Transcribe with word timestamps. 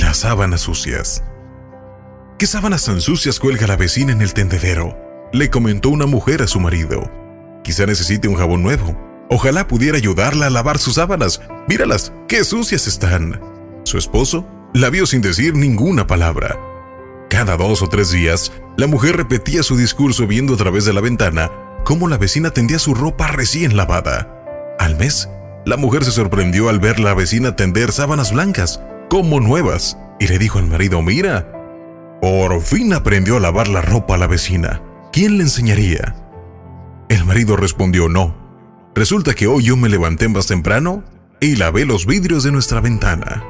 Las 0.00 0.16
sábanas 0.16 0.62
sucias. 0.62 1.22
¿Qué 2.36 2.48
sábanas 2.48 2.84
tan 2.84 3.00
sucias 3.00 3.38
cuelga 3.38 3.68
la 3.68 3.76
vecina 3.76 4.10
en 4.10 4.22
el 4.22 4.34
tendedero? 4.34 4.98
Le 5.32 5.50
comentó 5.50 5.88
una 5.88 6.06
mujer 6.06 6.42
a 6.42 6.48
su 6.48 6.58
marido. 6.58 7.08
Quizá 7.62 7.86
necesite 7.86 8.26
un 8.26 8.34
jabón 8.34 8.64
nuevo. 8.64 8.98
Ojalá 9.30 9.68
pudiera 9.68 9.96
ayudarla 9.96 10.46
a 10.46 10.50
lavar 10.50 10.78
sus 10.78 10.94
sábanas. 10.94 11.42
Míralas, 11.68 12.12
qué 12.26 12.42
sucias 12.42 12.88
están. 12.88 13.40
Su 13.84 13.96
esposo 13.96 14.44
la 14.74 14.90
vio 14.90 15.06
sin 15.06 15.20
decir 15.20 15.54
ninguna 15.54 16.08
palabra. 16.08 16.58
Cada 17.30 17.56
dos 17.56 17.80
o 17.80 17.88
tres 17.88 18.10
días, 18.10 18.50
la 18.76 18.88
mujer 18.88 19.16
repetía 19.16 19.62
su 19.62 19.76
discurso 19.76 20.26
viendo 20.26 20.54
a 20.54 20.56
través 20.56 20.84
de 20.86 20.92
la 20.92 21.02
ventana 21.02 21.52
cómo 21.84 22.08
la 22.08 22.18
vecina 22.18 22.50
tendía 22.50 22.80
su 22.80 22.94
ropa 22.94 23.28
recién 23.28 23.76
lavada. 23.76 24.74
Al 24.80 24.96
mes, 24.96 25.28
la 25.64 25.76
mujer 25.76 26.04
se 26.04 26.10
sorprendió 26.10 26.68
al 26.68 26.80
ver 26.80 26.98
la 26.98 27.14
vecina 27.14 27.54
tender 27.54 27.92
sábanas 27.92 28.32
blancas, 28.32 28.80
como 29.08 29.40
nuevas, 29.40 29.98
y 30.18 30.28
le 30.28 30.38
dijo 30.38 30.58
al 30.58 30.66
marido, 30.66 31.02
mira, 31.02 31.50
por 32.20 32.60
fin 32.60 32.92
aprendió 32.94 33.36
a 33.36 33.40
lavar 33.40 33.68
la 33.68 33.82
ropa 33.82 34.14
a 34.14 34.18
la 34.18 34.26
vecina. 34.26 34.82
¿Quién 35.12 35.36
le 35.36 35.44
enseñaría? 35.44 36.16
El 37.08 37.24
marido 37.24 37.56
respondió, 37.56 38.08
no. 38.08 38.34
Resulta 38.94 39.34
que 39.34 39.46
hoy 39.46 39.64
yo 39.64 39.76
me 39.76 39.88
levanté 39.88 40.28
más 40.28 40.46
temprano 40.46 41.04
y 41.40 41.56
lavé 41.56 41.84
los 41.84 42.06
vidrios 42.06 42.44
de 42.44 42.52
nuestra 42.52 42.80
ventana. 42.80 43.44